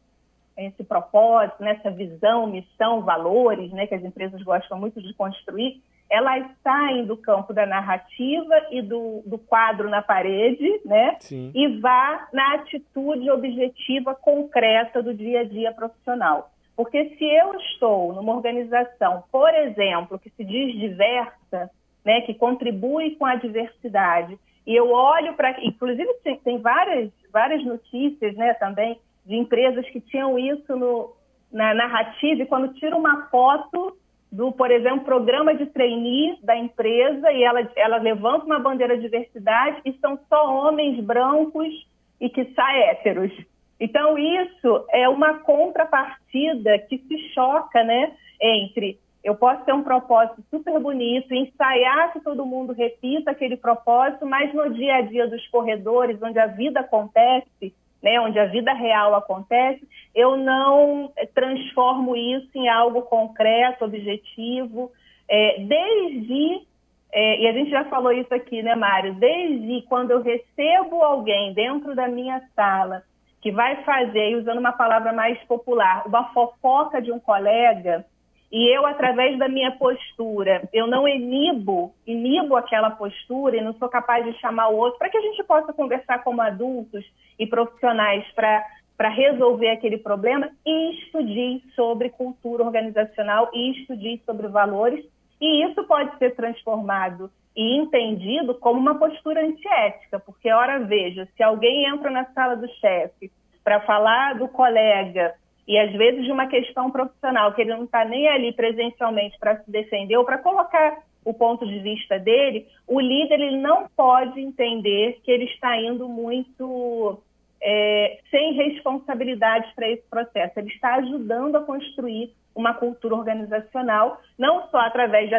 esse 0.57 0.83
propósito, 0.83 1.63
nessa 1.63 1.91
visão, 1.91 2.47
missão, 2.47 3.01
valores, 3.01 3.71
né, 3.71 3.85
que 3.85 3.93
as 3.93 4.03
empresas 4.03 4.41
gostam 4.41 4.79
muito 4.79 4.99
de 4.99 5.13
construir, 5.13 5.79
elas 6.11 6.45
saem 6.61 7.05
do 7.05 7.15
campo 7.15 7.53
da 7.53 7.65
narrativa 7.65 8.67
e 8.69 8.81
do, 8.81 9.23
do 9.25 9.37
quadro 9.37 9.89
na 9.89 10.01
parede, 10.01 10.81
né? 10.83 11.15
Sim. 11.21 11.51
E 11.55 11.79
vá 11.79 12.27
na 12.33 12.55
atitude 12.55 13.31
objetiva 13.31 14.13
concreta 14.13 15.01
do 15.01 15.13
dia 15.13 15.39
a 15.39 15.43
dia 15.45 15.71
profissional. 15.71 16.51
Porque 16.75 17.15
se 17.17 17.23
eu 17.23 17.55
estou 17.55 18.13
numa 18.13 18.35
organização, 18.35 19.23
por 19.31 19.53
exemplo, 19.53 20.19
que 20.19 20.29
se 20.31 20.43
diz 20.43 20.77
diversa, 20.77 21.71
né, 22.03 22.21
que 22.21 22.33
contribui 22.33 23.11
com 23.11 23.25
a 23.25 23.35
diversidade, 23.35 24.37
e 24.67 24.75
eu 24.75 24.91
olho 24.91 25.33
para. 25.35 25.63
Inclusive, 25.63 26.13
tem, 26.23 26.37
tem, 26.39 26.57
várias, 26.59 27.09
várias 27.31 27.63
notícias 27.63 28.35
né, 28.35 28.53
também 28.55 28.99
de 29.25 29.35
empresas 29.35 29.87
que 29.89 30.01
tinham 30.01 30.37
isso 30.37 30.75
no, 30.75 31.13
na 31.51 31.73
narrativa, 31.73 32.41
e 32.41 32.45
quando 32.45 32.73
tira 32.73 32.97
uma 32.97 33.27
foto 33.29 33.95
do, 34.31 34.51
por 34.51 34.71
exemplo, 34.71 35.05
programa 35.05 35.53
de 35.53 35.65
trainee 35.65 36.37
da 36.41 36.55
empresa 36.55 37.31
e 37.31 37.43
ela, 37.43 37.69
ela 37.75 37.97
levanta 37.97 38.45
uma 38.45 38.59
bandeira 38.59 38.95
de 38.95 39.03
diversidade 39.03 39.81
e 39.83 39.93
são 39.99 40.17
só 40.29 40.55
homens 40.55 41.03
brancos 41.03 41.87
e 42.19 42.29
que 42.29 42.45
sai 42.53 42.83
héteros. 42.83 43.31
Então, 43.79 44.17
isso 44.17 44.85
é 44.91 45.09
uma 45.09 45.39
contrapartida 45.39 46.79
que 46.79 46.99
se 46.99 47.17
choca 47.33 47.83
né, 47.83 48.13
entre 48.39 48.99
eu 49.23 49.35
posso 49.35 49.63
ter 49.65 49.73
um 49.73 49.83
propósito 49.83 50.43
super 50.49 50.79
bonito, 50.79 51.33
ensaiar 51.33 52.11
que 52.11 52.19
todo 52.21 52.45
mundo 52.45 52.73
repita 52.73 53.31
aquele 53.31 53.55
propósito, 53.55 54.25
mas 54.25 54.51
no 54.53 54.73
dia 54.73 54.95
a 54.95 55.01
dia 55.01 55.27
dos 55.27 55.45
corredores, 55.47 56.21
onde 56.21 56.39
a 56.39 56.47
vida 56.47 56.79
acontece, 56.79 57.73
né, 58.01 58.19
onde 58.19 58.39
a 58.39 58.45
vida 58.45 58.73
real 58.73 59.15
acontece, 59.15 59.87
eu 60.13 60.35
não 60.37 61.11
transformo 61.33 62.15
isso 62.15 62.49
em 62.55 62.67
algo 62.67 63.03
concreto, 63.03 63.85
objetivo, 63.85 64.91
é, 65.29 65.59
desde 65.59 66.65
é, 67.13 67.41
e 67.41 67.47
a 67.47 67.51
gente 67.51 67.69
já 67.69 67.83
falou 67.85 68.11
isso 68.13 68.33
aqui, 68.33 68.63
né, 68.63 68.73
Mário? 68.73 69.13
Desde 69.15 69.81
quando 69.83 70.11
eu 70.11 70.21
recebo 70.21 71.01
alguém 71.01 71.53
dentro 71.53 71.93
da 71.93 72.07
minha 72.07 72.41
sala 72.55 73.03
que 73.41 73.51
vai 73.51 73.83
fazer, 73.83 74.35
usando 74.37 74.59
uma 74.59 74.71
palavra 74.71 75.11
mais 75.11 75.37
popular, 75.43 76.03
uma 76.05 76.31
fofoca 76.31 77.01
de 77.01 77.11
um 77.11 77.19
colega, 77.19 78.05
e 78.51 78.67
eu, 78.75 78.85
através 78.85 79.39
da 79.39 79.47
minha 79.47 79.71
postura, 79.71 80.67
eu 80.73 80.85
não 80.85 81.07
inibo, 81.07 81.93
inibo 82.05 82.57
aquela 82.57 82.89
postura 82.91 83.55
e 83.55 83.61
não 83.61 83.73
sou 83.75 83.87
capaz 83.87 84.25
de 84.25 84.37
chamar 84.39 84.67
o 84.67 84.75
outro 84.75 84.99
para 84.99 85.09
que 85.09 85.17
a 85.17 85.21
gente 85.21 85.41
possa 85.43 85.71
conversar 85.71 86.21
como 86.23 86.41
adultos 86.41 87.05
e 87.39 87.47
profissionais 87.47 88.25
para 88.33 89.09
resolver 89.09 89.69
aquele 89.69 89.97
problema, 89.97 90.49
isto 90.65 91.23
diz 91.23 91.61
sobre 91.75 92.09
cultura 92.09 92.63
organizacional, 92.63 93.49
isto 93.53 93.95
diz 93.95 94.21
sobre 94.25 94.47
valores, 94.49 95.05
e 95.39 95.65
isso 95.65 95.83
pode 95.85 96.15
ser 96.17 96.35
transformado 96.35 97.31
e 97.55 97.77
entendido 97.77 98.55
como 98.55 98.79
uma 98.79 98.99
postura 98.99 99.41
antiética, 99.41 100.19
porque, 100.19 100.51
ora, 100.51 100.79
veja, 100.79 101.27
se 101.35 101.41
alguém 101.41 101.85
entra 101.85 102.11
na 102.11 102.25
sala 102.25 102.55
do 102.55 102.67
chefe 102.75 103.31
para 103.63 103.81
falar 103.81 104.35
do 104.35 104.47
colega 104.47 105.33
e 105.67 105.77
às 105.77 105.91
vezes 105.93 106.25
de 106.25 106.31
uma 106.31 106.47
questão 106.47 106.91
profissional 106.91 107.53
que 107.53 107.61
ele 107.61 107.71
não 107.71 107.83
está 107.83 108.03
nem 108.05 108.27
ali 108.27 108.51
presencialmente 108.53 109.37
para 109.39 109.57
se 109.57 109.71
defender 109.71 110.17
ou 110.17 110.25
para 110.25 110.37
colocar 110.37 111.03
o 111.23 111.33
ponto 111.33 111.67
de 111.67 111.79
vista 111.79 112.17
dele, 112.17 112.67
o 112.87 112.99
líder 112.99 113.39
ele 113.39 113.57
não 113.57 113.87
pode 113.95 114.39
entender 114.39 115.19
que 115.23 115.31
ele 115.31 115.45
está 115.45 115.79
indo 115.79 116.09
muito 116.09 117.21
é, 117.61 118.19
sem 118.31 118.53
responsabilidade 118.53 119.71
para 119.75 119.87
esse 119.87 120.03
processo. 120.09 120.59
Ele 120.59 120.69
está 120.69 120.95
ajudando 120.95 121.57
a 121.57 121.63
construir 121.63 122.33
uma 122.55 122.73
cultura 122.73 123.15
organizacional, 123.15 124.19
não 124.37 124.67
só 124.69 124.79
através 124.79 125.29
de 125.29 125.35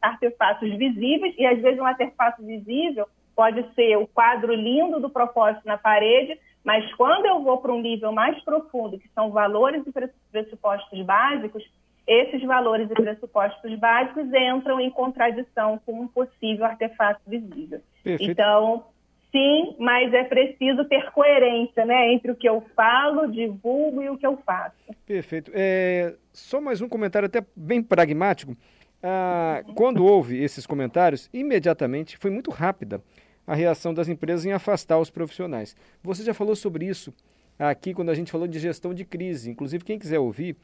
artefatos 0.00 0.70
visíveis, 0.76 1.34
e 1.36 1.44
às 1.44 1.60
vezes 1.60 1.78
um 1.78 1.84
artefato 1.86 2.42
visível 2.42 3.06
pode 3.34 3.62
ser 3.74 3.98
o 3.98 4.06
quadro 4.06 4.54
lindo 4.54 4.98
do 4.98 5.10
propósito 5.10 5.66
na 5.66 5.76
parede, 5.76 6.38
mas 6.66 6.92
quando 6.94 7.26
eu 7.26 7.44
vou 7.44 7.58
para 7.58 7.72
um 7.72 7.80
nível 7.80 8.10
mais 8.10 8.42
profundo, 8.42 8.98
que 8.98 9.08
são 9.14 9.30
valores 9.30 9.84
e 9.86 10.10
pressupostos 10.32 11.00
básicos, 11.02 11.62
esses 12.04 12.42
valores 12.42 12.90
e 12.90 12.94
pressupostos 12.94 13.72
básicos 13.78 14.26
entram 14.34 14.80
em 14.80 14.90
contradição 14.90 15.80
com 15.86 16.00
um 16.00 16.08
possível 16.08 16.64
artefato 16.64 17.20
visível. 17.24 17.80
Perfeito. 18.02 18.32
Então, 18.32 18.84
sim, 19.30 19.76
mas 19.78 20.12
é 20.12 20.24
preciso 20.24 20.84
ter 20.86 21.08
coerência 21.12 21.84
né, 21.84 22.12
entre 22.12 22.32
o 22.32 22.36
que 22.36 22.48
eu 22.48 22.60
falo, 22.74 23.30
divulgo 23.30 24.02
e 24.02 24.10
o 24.10 24.18
que 24.18 24.26
eu 24.26 24.36
faço. 24.38 24.74
Perfeito. 25.06 25.52
É, 25.54 26.16
só 26.32 26.60
mais 26.60 26.80
um 26.80 26.88
comentário 26.88 27.26
até 27.26 27.46
bem 27.54 27.80
pragmático. 27.80 28.56
Ah, 29.00 29.62
quando 29.76 30.04
houve 30.04 30.42
esses 30.42 30.66
comentários, 30.66 31.30
imediatamente 31.32 32.16
foi 32.16 32.32
muito 32.32 32.50
rápida 32.50 33.00
a 33.46 33.54
reação 33.54 33.94
das 33.94 34.08
empresas 34.08 34.44
em 34.44 34.52
afastar 34.52 34.98
os 34.98 35.10
profissionais. 35.10 35.76
Você 36.02 36.24
já 36.24 36.34
falou 36.34 36.56
sobre 36.56 36.86
isso 36.86 37.14
aqui 37.58 37.94
quando 37.94 38.10
a 38.10 38.14
gente 38.14 38.30
falou 38.30 38.46
de 38.46 38.58
gestão 38.58 38.92
de 38.92 39.04
crise. 39.04 39.50
Inclusive, 39.50 39.84
quem 39.84 39.98
quiser 39.98 40.18
ouvir, 40.18 40.56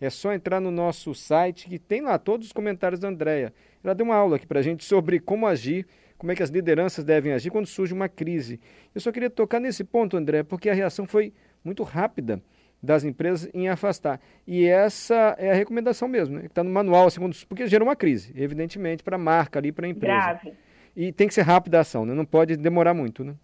é 0.00 0.08
só 0.08 0.32
entrar 0.32 0.60
no 0.60 0.70
nosso 0.70 1.14
site 1.14 1.68
que 1.68 1.78
tem 1.78 2.00
lá 2.00 2.18
todos 2.18 2.46
os 2.46 2.52
comentários 2.52 3.00
da 3.00 3.08
Andrea. 3.08 3.52
Ela 3.82 3.94
deu 3.94 4.06
uma 4.06 4.14
aula 4.14 4.36
aqui 4.36 4.46
para 4.46 4.60
a 4.60 4.62
gente 4.62 4.84
sobre 4.84 5.18
como 5.18 5.46
agir, 5.46 5.86
como 6.16 6.30
é 6.30 6.36
que 6.36 6.42
as 6.42 6.50
lideranças 6.50 7.04
devem 7.04 7.32
agir 7.32 7.50
quando 7.50 7.66
surge 7.66 7.92
uma 7.92 8.08
crise. 8.08 8.60
Eu 8.94 9.00
só 9.00 9.10
queria 9.10 9.30
tocar 9.30 9.60
nesse 9.60 9.82
ponto, 9.82 10.16
André, 10.16 10.42
porque 10.42 10.70
a 10.70 10.74
reação 10.74 11.06
foi 11.06 11.32
muito 11.64 11.82
rápida 11.82 12.40
das 12.80 13.02
empresas 13.02 13.50
em 13.52 13.68
afastar. 13.68 14.20
E 14.46 14.64
essa 14.64 15.34
é 15.36 15.50
a 15.50 15.54
recomendação 15.54 16.06
mesmo, 16.06 16.36
né? 16.36 16.42
que 16.42 16.46
está 16.46 16.62
no 16.62 16.70
manual, 16.70 17.10
segundo, 17.10 17.36
porque 17.48 17.66
gerou 17.66 17.88
uma 17.88 17.96
crise, 17.96 18.32
evidentemente, 18.36 19.02
para 19.02 19.16
a 19.16 19.18
marca 19.18 19.58
ali, 19.58 19.72
para 19.72 19.86
a 19.86 19.88
empresa. 19.88 20.14
Grave. 20.14 20.52
E 20.96 21.12
tem 21.12 21.28
que 21.28 21.34
ser 21.34 21.42
rápida 21.42 21.78
a 21.78 21.80
ação, 21.80 22.04
né? 22.04 22.14
não 22.14 22.24
pode 22.24 22.56
demorar 22.56 22.94
muito, 22.94 23.24
né? 23.24 23.34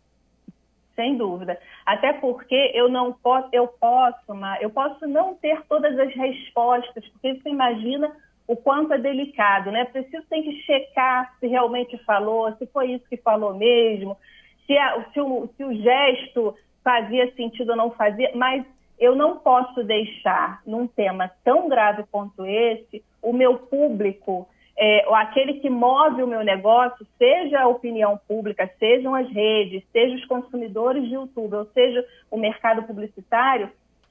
Sem 0.95 1.17
dúvida. 1.17 1.59
Até 1.85 2.13
porque 2.13 2.71
eu 2.73 2.89
não 2.89 3.13
posso, 3.13 3.49
eu 3.53 3.67
posso, 3.67 4.33
eu 4.61 4.71
posso 4.71 5.07
não 5.07 5.35
ter 5.35 5.61
todas 5.69 5.99
as 5.99 6.15
respostas, 6.15 7.07
porque 7.09 7.35
você 7.35 7.49
imagina 7.49 8.15
o 8.47 8.57
quanto 8.57 8.93
é 8.93 8.99
delicado, 8.99 9.71
né? 9.73 9.85
Preciso 9.87 10.25
tem 10.29 10.43
que 10.43 10.63
checar 10.63 11.35
se 11.41 11.47
realmente 11.47 11.97
falou, 12.05 12.55
se 12.57 12.67
foi 12.67 12.93
isso 12.93 13.09
que 13.09 13.17
falou 13.17 13.55
mesmo, 13.55 14.17
se, 14.67 14.77
a, 14.77 15.05
se, 15.13 15.21
o, 15.21 15.49
se 15.57 15.65
o 15.65 15.75
gesto 15.75 16.55
fazia 16.83 17.33
sentido 17.35 17.71
ou 17.71 17.77
não 17.77 17.91
fazia, 17.91 18.31
mas 18.35 18.65
eu 18.99 19.17
não 19.17 19.39
posso 19.39 19.83
deixar, 19.83 20.63
num 20.67 20.87
tema 20.87 21.31
tão 21.43 21.69
grave 21.69 22.05
quanto 22.11 22.47
esse, 22.47 23.03
o 23.21 23.33
meu 23.33 23.59
público 23.59 24.47
é, 24.77 25.05
aquele 25.15 25.55
que 25.55 25.71
move 25.71 26.23
o 26.23 26.27
meu 26.27 26.43
negócio, 26.43 27.07
seja 27.17 27.61
a 27.61 27.69
opinião 27.69 28.19
pública, 28.27 28.69
sejam 28.79 29.15
as 29.15 29.29
redes, 29.31 29.85
seja 29.93 30.17
os 30.17 30.25
consumidores 30.27 31.05
de 31.05 31.15
YouTube, 31.15 31.55
ou 31.55 31.67
seja 31.67 32.05
o 32.31 32.37
mercado 32.37 32.83
publicitário, 32.83 33.71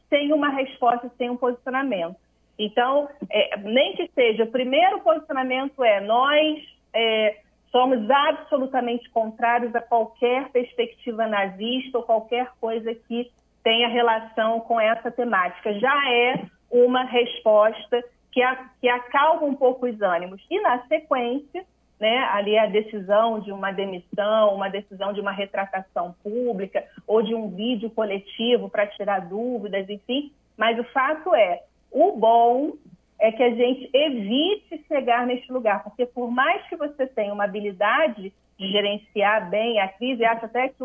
sem 0.09 0.31
uma 0.31 0.49
resposta, 0.49 1.11
sem 1.17 1.29
um 1.29 1.35
posicionamento. 1.35 2.15
Então, 2.57 3.09
é, 3.29 3.57
nem 3.57 3.95
que 3.95 4.09
seja, 4.13 4.43
o 4.43 4.51
primeiro 4.51 4.99
posicionamento 5.01 5.83
é 5.83 5.99
nós 5.99 6.63
é, 6.93 7.37
somos 7.71 8.09
absolutamente 8.09 9.09
contrários 9.09 9.75
a 9.75 9.81
qualquer 9.81 10.49
perspectiva 10.49 11.27
nazista 11.27 11.97
ou 11.97 12.03
qualquer 12.03 12.51
coisa 12.61 12.93
que 12.93 13.31
tenha 13.63 13.87
relação 13.87 14.59
com 14.61 14.79
essa 14.79 15.09
temática. 15.09 15.73
Já 15.79 16.11
é 16.11 16.45
uma 16.69 17.03
resposta 17.03 18.03
que, 18.33 18.41
a, 18.41 18.69
que 18.81 18.89
acalma 18.89 19.43
um 19.43 19.55
pouco 19.55 19.85
os 19.85 20.01
ânimos. 20.01 20.41
E 20.49 20.59
na 20.59 20.85
sequência, 20.87 21.63
né, 21.99 22.17
ali 22.31 22.57
a 22.57 22.65
decisão 22.65 23.39
de 23.39 23.51
uma 23.51 23.71
demissão, 23.71 24.55
uma 24.55 24.69
decisão 24.69 25.13
de 25.13 25.21
uma 25.21 25.31
retratação 25.31 26.15
pública 26.23 26.83
ou 27.07 27.21
de 27.21 27.35
um 27.35 27.49
vídeo 27.49 27.89
coletivo 27.91 28.69
para 28.69 28.87
tirar 28.87 29.19
dúvidas, 29.21 29.87
enfim. 29.87 30.31
Mas 30.57 30.77
o 30.79 30.83
fato 30.85 31.33
é, 31.35 31.61
o 31.91 32.13
bom 32.13 32.73
é 33.19 33.31
que 33.31 33.43
a 33.43 33.51
gente 33.51 33.89
evite 33.93 34.83
chegar 34.87 35.25
neste 35.25 35.51
lugar, 35.51 35.83
porque 35.83 36.05
por 36.05 36.29
mais 36.29 36.67
que 36.67 36.75
você 36.75 37.05
tenha 37.05 37.33
uma 37.33 37.45
habilidade 37.45 38.33
de 38.57 38.67
gerenciar 38.71 39.49
bem 39.49 39.79
a 39.79 39.87
crise, 39.87 40.25
acho 40.25 40.45
até 40.45 40.69
que, 40.69 40.83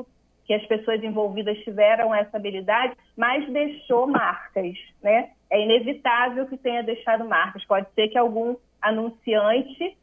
que 0.49 0.55
as 0.55 0.67
pessoas 0.67 1.05
envolvidas 1.05 1.57
tiveram 1.59 2.13
essa 2.13 2.37
habilidade, 2.37 2.95
mas 3.17 3.47
deixou 3.53 4.09
marcas, 4.09 4.77
né? 5.01 5.31
é 5.51 5.63
inevitável 5.63 6.47
que 6.47 6.57
tenha 6.57 6.83
deixado 6.83 7.25
marcas. 7.25 7.65
Pode 7.65 7.87
ser 7.95 8.09
que 8.09 8.19
algum 8.19 8.57
anunciante 8.81 9.97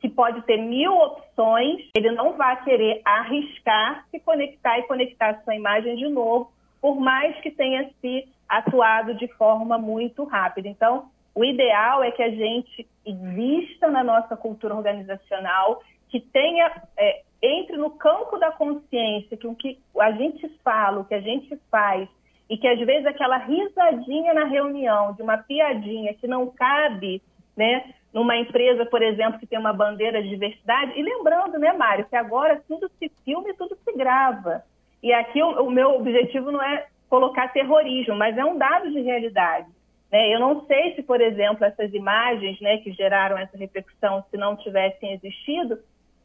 que 0.00 0.08
pode 0.08 0.42
ter 0.42 0.56
mil 0.56 0.92
opções, 0.92 1.88
ele 1.94 2.10
não 2.12 2.32
vai 2.32 2.62
querer 2.64 3.02
arriscar 3.04 4.06
se 4.10 4.18
conectar 4.20 4.78
e 4.78 4.84
conectar 4.84 5.42
sua 5.44 5.54
imagem 5.54 5.96
de 5.96 6.08
novo, 6.08 6.50
por 6.80 6.98
mais 6.98 7.38
que 7.40 7.50
tenha 7.50 7.90
se 8.00 8.26
atuado 8.48 9.14
de 9.14 9.28
forma 9.34 9.76
muito 9.76 10.24
rápida. 10.24 10.68
Então, 10.68 11.10
o 11.34 11.44
ideal 11.44 12.02
é 12.02 12.10
que 12.10 12.22
a 12.22 12.30
gente 12.30 12.88
invista 13.04 13.90
na 13.90 14.02
nossa 14.02 14.36
cultura 14.36 14.74
organizacional, 14.74 15.82
que 16.08 16.18
tenha 16.18 16.82
é, 16.96 17.22
entre 17.42 17.76
no 17.76 17.90
campo 17.90 18.38
da 18.38 18.50
consciência 18.52 19.36
que 19.36 19.46
o 19.46 19.54
que 19.54 19.78
a 19.98 20.12
gente 20.12 20.48
fala, 20.62 21.00
o 21.00 21.04
que 21.04 21.14
a 21.14 21.20
gente 21.20 21.56
faz 21.70 22.08
e 22.48 22.56
que 22.56 22.66
às 22.66 22.78
vezes 22.80 23.06
aquela 23.06 23.38
risadinha 23.38 24.34
na 24.34 24.44
reunião, 24.44 25.12
de 25.12 25.22
uma 25.22 25.38
piadinha 25.38 26.12
que 26.14 26.26
não 26.26 26.48
cabe, 26.48 27.22
né, 27.56 27.94
numa 28.12 28.36
empresa, 28.36 28.84
por 28.84 29.00
exemplo, 29.02 29.38
que 29.38 29.46
tem 29.46 29.58
uma 29.58 29.72
bandeira 29.72 30.20
de 30.20 30.30
diversidade, 30.30 30.98
e 30.98 31.02
lembrando, 31.02 31.58
né, 31.58 31.72
Mário, 31.72 32.06
que 32.06 32.16
agora 32.16 32.60
tudo 32.66 32.90
se 32.98 33.08
filma 33.24 33.48
e 33.48 33.54
tudo 33.54 33.78
se 33.84 33.92
grava. 33.96 34.64
E 35.00 35.12
aqui 35.12 35.40
o, 35.40 35.62
o 35.62 35.70
meu 35.70 35.94
objetivo 35.94 36.50
não 36.50 36.60
é 36.60 36.86
colocar 37.08 37.52
terrorismo, 37.52 38.16
mas 38.16 38.36
é 38.36 38.44
um 38.44 38.58
dado 38.58 38.90
de 38.90 39.00
realidade. 39.00 39.68
Né? 40.10 40.34
Eu 40.34 40.40
não 40.40 40.66
sei 40.66 40.94
se, 40.96 41.02
por 41.02 41.20
exemplo, 41.20 41.64
essas 41.64 41.94
imagens 41.94 42.60
né, 42.60 42.78
que 42.78 42.90
geraram 42.92 43.38
essa 43.38 43.56
repercussão, 43.56 44.24
se 44.28 44.36
não 44.36 44.56
tivessem 44.56 45.12
existido, 45.12 45.78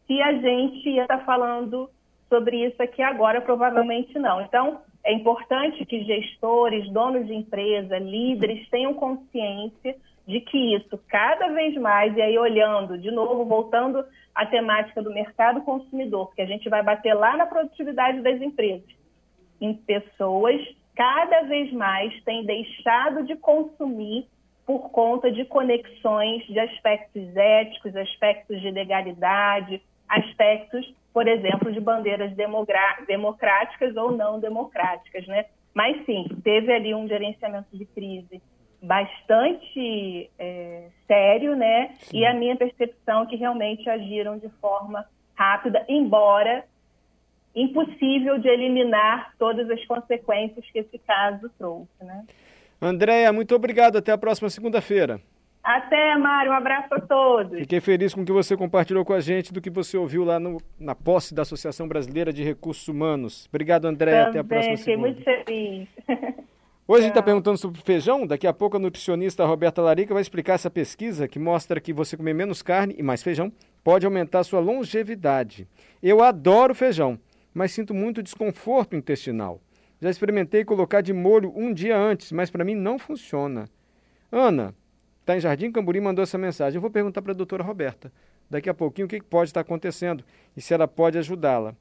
se 0.07 0.21
a 0.21 0.33
gente 0.33 0.89
ia 0.89 1.03
estar 1.03 1.25
falando 1.25 1.89
sobre 2.29 2.65
isso 2.65 2.81
aqui 2.81 3.01
agora, 3.01 3.41
provavelmente 3.41 4.17
não. 4.19 4.41
Então, 4.41 4.81
é 5.03 5.13
importante 5.13 5.85
que 5.85 6.03
gestores, 6.03 6.89
donos 6.91 7.27
de 7.27 7.33
empresa, 7.33 7.97
líderes 7.97 8.67
tenham 8.69 8.93
consciência 8.93 9.95
de 10.27 10.41
que 10.41 10.75
isso 10.75 10.99
cada 11.07 11.49
vez 11.49 11.75
mais, 11.75 12.15
e 12.17 12.21
aí 12.21 12.37
olhando, 12.37 12.97
de 12.97 13.11
novo, 13.11 13.45
voltando 13.45 14.03
à 14.33 14.45
temática 14.45 15.01
do 15.01 15.13
mercado 15.13 15.61
consumidor, 15.61 16.33
que 16.33 16.41
a 16.41 16.45
gente 16.45 16.67
vai 16.67 16.81
bater 16.81 17.13
lá 17.13 17.37
na 17.37 17.45
produtividade 17.45 18.21
das 18.21 18.41
empresas. 18.41 18.95
em 19.61 19.73
pessoas, 19.73 20.61
cada 20.95 21.43
vez 21.43 21.71
mais 21.71 22.13
têm 22.23 22.45
deixado 22.45 23.23
de 23.23 23.35
consumir 23.37 24.27
por 24.65 24.89
conta 24.89 25.31
de 25.31 25.45
conexões 25.45 26.45
de 26.47 26.59
aspectos 26.59 27.35
éticos, 27.35 27.95
aspectos 27.95 28.59
de 28.59 28.71
legalidade, 28.71 29.81
aspectos, 30.07 30.93
por 31.13 31.27
exemplo, 31.27 31.71
de 31.71 31.79
bandeiras 31.79 32.33
democráticas 33.07 33.95
ou 33.95 34.11
não 34.11 34.39
democráticas, 34.39 35.25
né? 35.27 35.45
Mas 35.73 36.05
sim, 36.05 36.27
teve 36.43 36.71
ali 36.71 36.93
um 36.93 37.07
gerenciamento 37.07 37.75
de 37.75 37.85
crise 37.85 38.41
bastante 38.81 40.29
é, 40.37 40.87
sério, 41.07 41.55
né? 41.55 41.95
Sim. 41.99 42.19
E 42.19 42.25
a 42.25 42.33
minha 42.33 42.55
percepção 42.55 43.23
é 43.23 43.25
que 43.25 43.35
realmente 43.35 43.89
agiram 43.89 44.37
de 44.37 44.49
forma 44.61 45.05
rápida, 45.33 45.83
embora 45.89 46.63
impossível 47.55 48.37
de 48.37 48.47
eliminar 48.47 49.33
todas 49.39 49.69
as 49.69 49.83
consequências 49.85 50.65
que 50.71 50.79
esse 50.79 50.97
caso 50.99 51.49
trouxe, 51.57 52.03
né? 52.03 52.25
Andréia, 52.81 53.31
muito 53.31 53.55
obrigado. 53.55 53.97
Até 53.97 54.11
a 54.11 54.17
próxima 54.17 54.49
segunda-feira. 54.49 55.21
Até, 55.65 56.15
Mário. 56.15 56.51
Um 56.51 56.55
abraço 56.55 56.93
a 56.93 57.01
todos. 57.01 57.57
Fiquei 57.57 57.81
feliz 57.81 58.13
com 58.13 58.21
o 58.21 58.25
que 58.25 58.31
você 58.31 58.55
compartilhou 58.55 59.03
com 59.03 59.13
a 59.13 59.19
gente 59.19 59.51
do 59.51 59.59
que 59.59 59.71
você 59.71 59.97
ouviu 59.97 60.23
lá 60.23 60.39
no, 60.39 60.61
na 60.79 60.93
posse 60.93 61.33
da 61.33 61.41
Associação 61.41 61.87
Brasileira 61.87 62.31
de 62.31 62.43
Recursos 62.43 62.87
Humanos. 62.87 63.47
Obrigado, 63.49 63.85
Andréia. 63.85 64.27
Até 64.27 64.37
a 64.37 64.43
próxima 64.43 64.77
fiquei 64.77 64.93
segunda. 64.93 65.15
Fiquei 65.15 65.33
muito 65.33 65.45
feliz. 66.05 66.35
Hoje 66.87 66.99
a 66.99 67.01
gente 67.01 67.11
está 67.13 67.23
perguntando 67.23 67.57
sobre 67.57 67.81
feijão. 67.81 68.27
Daqui 68.27 68.45
a 68.45 68.53
pouco 68.53 68.77
a 68.77 68.79
nutricionista 68.79 69.43
Roberta 69.43 69.81
Larica 69.81 70.13
vai 70.13 70.21
explicar 70.21 70.53
essa 70.53 70.69
pesquisa 70.69 71.27
que 71.27 71.39
mostra 71.39 71.81
que 71.81 71.91
você 71.91 72.15
comer 72.15 72.35
menos 72.35 72.61
carne 72.61 72.93
e 72.95 73.01
mais 73.01 73.23
feijão 73.23 73.51
pode 73.83 74.05
aumentar 74.05 74.41
a 74.41 74.43
sua 74.43 74.59
longevidade. 74.59 75.67
Eu 76.01 76.21
adoro 76.21 76.75
feijão, 76.75 77.17
mas 77.51 77.71
sinto 77.71 77.91
muito 77.91 78.21
desconforto 78.21 78.95
intestinal. 78.95 79.59
Já 79.99 80.11
experimentei 80.11 80.63
colocar 80.63 81.01
de 81.01 81.11
molho 81.11 81.51
um 81.55 81.73
dia 81.73 81.97
antes, 81.97 82.31
mas 82.31 82.51
para 82.51 82.63
mim 82.63 82.75
não 82.75 82.99
funciona. 82.99 83.67
Ana, 84.31 84.75
está 85.25 85.35
em 85.35 85.39
Jardim 85.39 85.71
Camburi, 85.71 85.99
mandou 85.99 86.21
essa 86.21 86.37
mensagem. 86.37 86.77
Eu 86.77 86.81
vou 86.81 86.91
perguntar 86.91 87.19
para 87.23 87.31
a 87.31 87.35
doutora 87.35 87.63
Roberta 87.63 88.13
daqui 88.47 88.69
a 88.69 88.73
pouquinho 88.75 89.07
o 89.07 89.09
que 89.09 89.19
pode 89.21 89.49
estar 89.49 89.61
acontecendo 89.61 90.23
e 90.55 90.61
se 90.61 90.71
ela 90.71 90.87
pode 90.87 91.17
ajudá-la. 91.17 91.75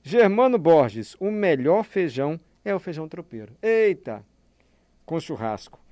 Germano 0.00 0.56
Borges, 0.58 1.16
o 1.18 1.28
melhor 1.30 1.82
feijão 1.82 2.38
é 2.64 2.72
o 2.72 2.78
feijão 2.78 3.08
tropeiro. 3.08 3.56
Eita! 3.60 4.24
Com 5.04 5.18
churrasco. 5.18 5.83